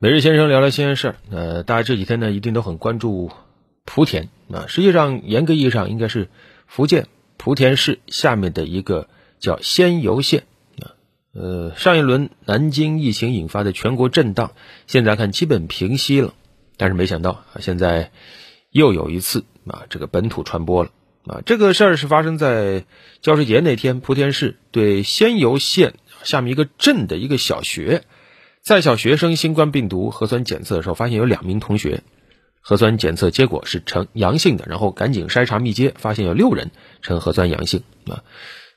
[0.00, 1.16] 每日先生聊聊新鲜事儿。
[1.30, 3.30] 呃，大家这几天呢，一定都很关注
[3.86, 4.66] 莆田啊。
[4.66, 6.28] 实际上，严格意义上应该是
[6.66, 7.06] 福建
[7.38, 10.42] 莆田市下面的一个叫仙游县
[10.82, 10.98] 啊。
[11.32, 14.52] 呃，上一轮南京疫情引发的全国震荡，
[14.88, 16.34] 现在看基本平息了，
[16.76, 18.10] 但是没想到啊，现在
[18.70, 20.90] 又有一次啊，这个本土传播了
[21.24, 21.40] 啊。
[21.46, 22.84] 这个事儿是发生在
[23.22, 28.02] 教师节那天，莆田市对仙游县下面一个镇的一个小学。
[28.64, 32.02] 在校学生新冠病毒核酸检测的时候，发现有两名同学
[32.62, 36.70] 核酸检测结果是呈阳性的，然后赶紧筛查密接，发现有六人
[37.02, 38.24] 呈核酸阳性啊。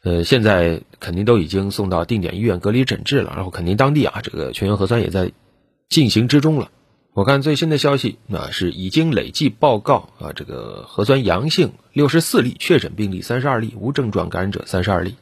[0.04, 5.32] 呃，现在肯定都已经送到定点医院隔离诊治了，然后肯定当地啊这个全员核酸也在
[5.88, 6.70] 进行之中了。
[7.14, 15.16] 我看最新的消息啊是已经累计报告啊这个核酸阳性六十四例，确诊病例三十二例，无症状感染者三十二例。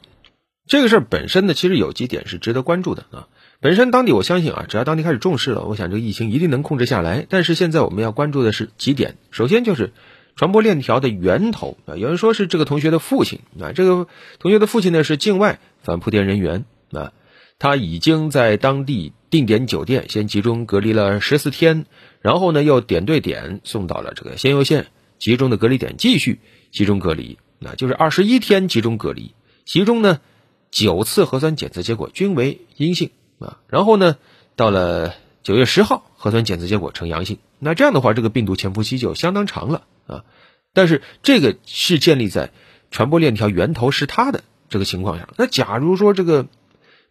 [0.66, 3.28] 这个事儿本身呢，其实有几点是值得关注的啊。
[3.60, 7.24] 本身当地我相信啊，只要当地开始重视了，我想这个疫情一定能控制下来。
[7.28, 9.92] 但是现在我们要关注的是几点，首先就是
[10.34, 11.96] 传播链条的源头啊。
[11.96, 17.12] 有人说是这个同学的父亲啊，这个同学的父亲呢是境外返莆田人员啊，
[17.58, 21.86] 他已经在当地定点酒店先集中隔离了十四天，
[22.20, 26.40] 然后呢又点对点送到了这个仙游县集中的隔离点继续
[26.72, 29.32] 集中隔离，那就是二十一天集中隔离，
[29.64, 30.20] 其中呢
[30.70, 33.10] 九次核酸检测结果均为阴性。
[33.38, 34.16] 啊，然后呢，
[34.54, 37.38] 到了九月十号，核酸检测结果呈阳性。
[37.58, 40.24] 那这样的话，这个病毒潜伏期就相当长了啊。
[40.72, 42.50] 但是这个是建立在
[42.90, 45.28] 传播链条源头是他的这个情况下。
[45.36, 46.46] 那假如说这个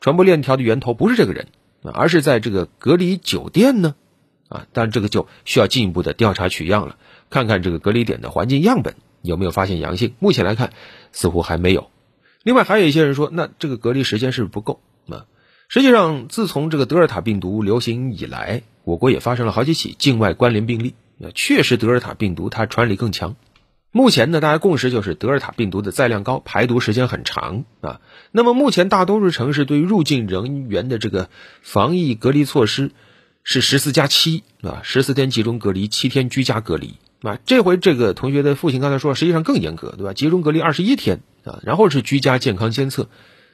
[0.02, 1.48] 传播链条的源头不是这个人
[1.84, 3.94] 啊，而是在这个隔离酒店呢？
[4.50, 6.98] 啊，但这个就需要进一步的调查取样了，
[7.30, 10.16] 看看这个隔离点的环境样本有没有发现阳性。
[10.18, 10.74] 目前来看，
[11.12, 11.92] 似乎还没有。
[12.46, 14.80] 另外还有一些人说，那这个隔离时间是不是不够
[15.10, 15.26] 啊？
[15.68, 20.94] 实际上，自从这个德尔塔病毒流行以来，我国也发生了好几起境外关联病例。
[21.18, 23.36] 那确实，德尔塔病毒它传染力更强。
[23.90, 28.00] 目前呢，大家共识就是德尔塔病毒的载量高，排毒时间很长啊。
[28.32, 31.32] 那么，目前大多数城市对于入境人员的这个
[31.64, 32.92] 防疫隔离措施
[33.44, 37.40] 是十四加七啊，十四天集中隔离，七天居家隔离啊。
[37.46, 40.14] 这回这个同学的父亲刚才说，实际上更严格，对吧？
[40.14, 43.10] 集中隔离二十一天啊，然后是居家健康监测。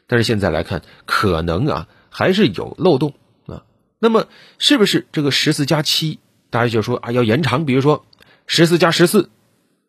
[0.07, 1.87] 但是现在来看，可能啊。
[2.13, 3.13] 还是有漏洞
[3.45, 3.63] 啊，
[3.97, 4.27] 那么
[4.57, 8.05] 是不是这个十四加七，大家就说啊要延长，比如说
[8.47, 9.29] 十四加十四，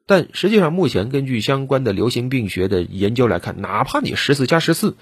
[0.06, 4.96] 但实际上目前根据相关的流行病学的研究来看，哪怕你十四加十四，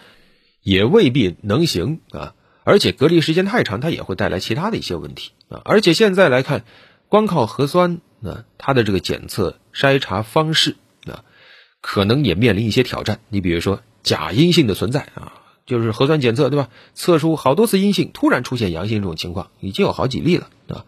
[0.62, 2.32] 也未必能行啊，
[2.64, 6.64] 而且隔离时间太长，它也会带来其他的一些问题啊，而且现在来看，
[7.10, 10.76] 光靠核酸那，它的这个检测筛查方式
[11.06, 11.25] 啊，
[11.81, 15.34] 可能也面临一些挑战，你比如说假阴性的存在啊。
[15.66, 16.69] 就是核酸检测对吧？
[16.94, 20.84] 测出好多次阴性，突然出现阳性这种情况已经有好几例了啊。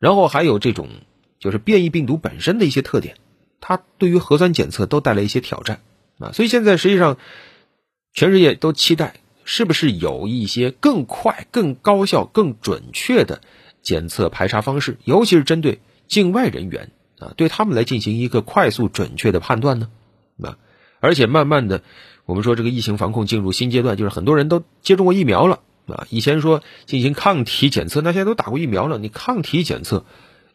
[0.00, 0.88] 然后还有这种
[1.38, 3.16] 就是变异病毒本身的一些特点，
[3.60, 5.82] 它对于核酸检测都带来一些挑战
[6.18, 6.32] 啊。
[6.32, 7.16] 所以现在实际上
[8.12, 13.40] 全世界都期待是不是有一些更快、更高效、更准确的
[13.82, 15.80] 检测排查方式，尤其是针对
[16.12, 19.88] 境外人员啊，对他们来进行一个快速准确的判断呢？
[20.42, 20.58] 啊，
[21.00, 21.82] 而且慢慢的。
[22.26, 26.06] 我们说这个疫情防控进入新阶段，就是很多人都接种过疫苗了啊。
[26.10, 30.04] 以前说进行抗体检测，那现在都打过疫苗了，你抗体检测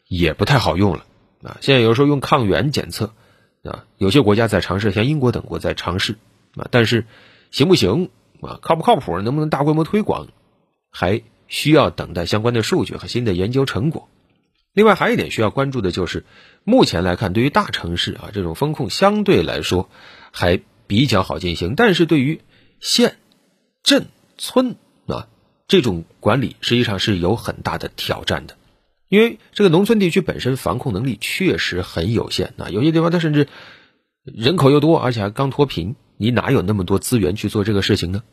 [0.08, 1.06] 也不太好用了
[1.42, 1.58] 啊。
[1.60, 3.14] 现在有时候用抗原检测
[3.64, 6.18] 啊，有些国家在尝试，像英国等国在尝试
[6.56, 7.08] 啊，但是
[7.50, 10.28] 行不行啊，靠不靠谱，能不能大规模推广，
[10.92, 14.08] 还需要等待相关的数据和新的研究成果。
[14.78, 16.24] 另外还有一点需要关注的就是，
[16.64, 19.90] 目前来看，对于大城市啊，这种风控相对来说
[20.32, 20.62] 还。
[20.90, 22.40] 比较好进行，但是对于
[22.80, 23.18] 县、
[23.84, 24.06] 镇、
[24.38, 25.28] 村啊
[25.68, 28.56] 这种管理，实际上是有很大的挑战的，
[29.10, 33.50] 因为这个农村地区本身防控能力确实很有限啊，有些地方它甚至
[34.24, 38.24] 人口又多，而且还刚脱贫，你哪有那么多资源去做这个事情呢？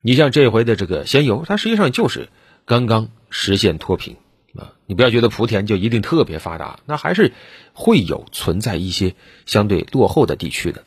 [0.00, 2.28] 你像这回的这个仙游，它实际上就是
[2.66, 4.16] 刚刚实现脱贫
[4.56, 7.32] 啊，你不要觉得莆田就一定特别发达，那还是
[7.72, 9.14] 会有存在一些
[9.46, 10.84] 相对落后的地区的。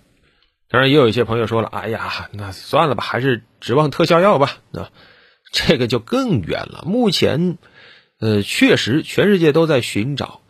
[0.70, 4.90] 当然，也有一些朋友说了：“哎呀，那算了吧，还是指望特效药吧。”啊，
[5.52, 6.84] 这个就更远了。
[6.88, 7.60] 目前，
[8.20, 10.42] 呃，确实全世界都在寻找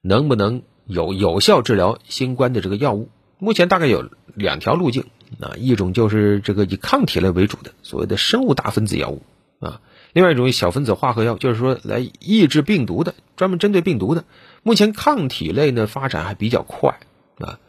[0.00, 3.10] 能不能有有效治疗新冠的这个药物。
[3.38, 5.04] 目前大概有两条路径
[5.40, 9.22] 啊，一种就是这个以抗体类为主的所谓的生物大分子药物
[9.60, 9.82] 啊，
[10.16, 14.24] 另外一种小分子化合药，就是说来抑制病毒的，专门针对病毒的。
[14.62, 16.98] 目前抗体类呢发展还比较快
[17.38, 17.60] 啊，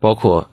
[0.00, 0.50] 包括。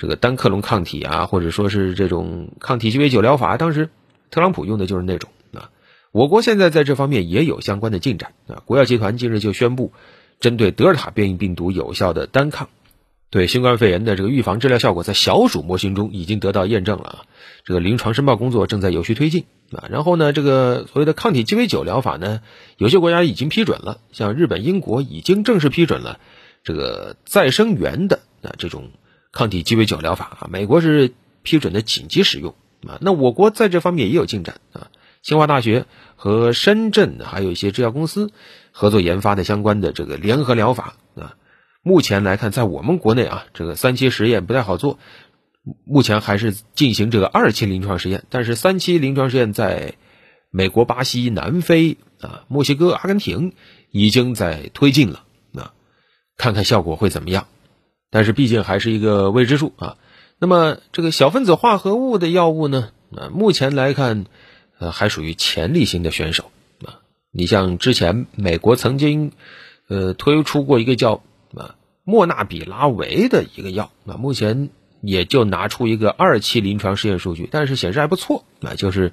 [0.00, 3.90] 这个单克隆抗体啊，或者说是这种抗体鸡尾酒疗法，当时
[4.30, 5.70] 特朗普用的就是那种啊。
[6.12, 8.62] 我国现在在这方面也有相关的进展啊。
[8.64, 9.92] 国药集团近日就宣布，
[10.38, 12.68] 针对德尔塔变异病毒有效的单抗，
[13.30, 17.18] 对新冠肺炎的这个预防治疗效果，在小鼠模型中已经得到验证了啊。
[17.64, 19.84] 这个临床申报工作正在有序推进啊。
[19.90, 22.40] 然后呢，这个所谓的抗体鸡尾酒疗法呢，
[22.78, 26.18] 有些国家已经批准了，像日本、英国已经正式批准了
[26.64, 28.90] 这个再生源的啊这种
[29.30, 30.48] 抗体鸡尾酒疗法啊。
[30.50, 32.54] 美国是批准的紧急使用
[32.86, 32.96] 啊。
[33.02, 34.88] 那我国在这方面也有进展啊。
[35.20, 35.84] 清华大学
[36.16, 38.30] 和深圳还有一些制药公司
[38.70, 41.34] 合作研发的相关的这个联合疗法啊，
[41.82, 44.98] 目前来看，在我们国内啊，这个三期实验不太好做，
[45.84, 49.94] 目前还是进行这个二期临床实验，但是三期临床实验在
[50.50, 53.52] 美国、巴西、南非啊、墨西哥、阿根廷
[53.90, 55.72] 已经在推进了啊，
[56.36, 57.46] 看看效果会怎么样，
[58.10, 59.96] 但是毕竟还是一个未知数啊。
[60.38, 64.26] 那么这个小分子化合物的药物呢，啊，目前来看。
[64.80, 66.52] 呃，还属于潜力型的选手
[66.84, 67.02] 啊。
[67.32, 69.32] 你像之前美国曾经，
[69.88, 71.24] 呃，推出过一个叫
[72.08, 74.70] 莫纳比拉韦的一个药啊，目前
[75.02, 78.72] 也就拿出一个二期临床试验数据，但是显示还不错啊。
[78.76, 79.12] 就是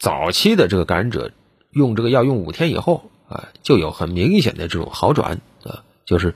[0.00, 1.30] 早期的这个感染者
[1.70, 6.34] 用这个药用五天以后啊，就有很明显的这种好转啊，就是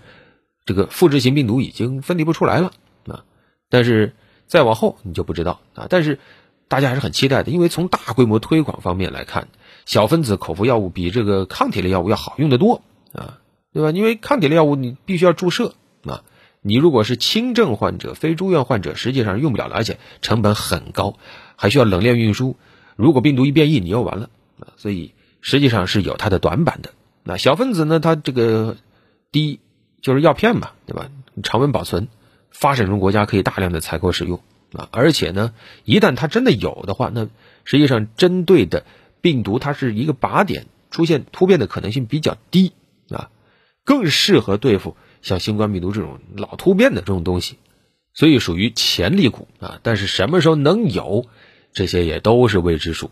[0.65, 2.71] 这个复制型病毒已经分离不出来了
[3.09, 3.25] 啊。
[3.69, 4.15] 但是
[4.47, 6.21] 再往后你就不知道啊，但是。
[6.71, 9.49] 大家还是很期待的，因为从大规模推广方面来看，
[9.87, 12.83] 小分子口服药物比这个抗体类药物要好用得多
[13.15, 13.39] 啊，
[13.73, 13.91] 对吧？
[13.91, 15.73] 因为抗体类药物你必须要注射
[16.09, 16.23] 啊，
[16.63, 21.19] 你如果是轻症患者、非住院患者，实际上用不了了，而且成本很高，
[21.57, 22.57] 还需要冷链运输。
[22.97, 24.75] 如果病毒一变异，你又完了啊！
[24.77, 26.91] 所以实际上是有它的短板的。
[27.23, 28.01] 那小分子呢？
[28.01, 28.77] 它这个
[29.31, 29.61] 第一
[30.01, 31.11] 就是药片嘛，对吧？
[31.43, 32.09] 常温保存，
[32.51, 34.41] 发展中国家可以大量的采购使用。
[34.73, 35.53] 啊，而且呢，
[35.85, 37.29] 一旦它真的有的话，那
[37.65, 38.85] 实际上针对的
[39.21, 42.73] 病毒它是一个靶点，出现突变的可能性比较低
[43.11, 43.31] 啊，
[43.85, 47.57] 更适合对付像新冠病毒这种老突变的这种东西，
[48.15, 49.81] 所以属于潜力股啊。
[49.83, 51.27] 但是什么时候能有，
[51.73, 53.11] 这些也都是未知数。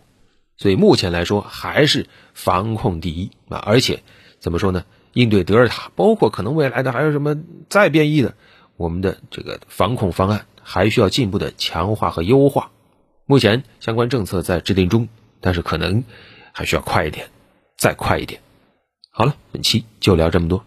[0.57, 4.03] 所以目前来说还是防控第一啊，而且
[4.39, 4.85] 怎么说呢？
[5.13, 7.37] 应对德尔塔，包括可能未来的还有什么
[7.69, 8.35] 再变异的，
[8.75, 10.45] 我们的这个防控方案。
[10.69, 12.71] 还需要进一步的强化和优化，
[13.25, 15.07] 目前相关政策在制定中，
[15.39, 16.03] 但是可能
[16.51, 17.29] 还需要快一点，
[17.77, 18.41] 再快一点。
[19.09, 20.65] 好了，本期就聊这么多。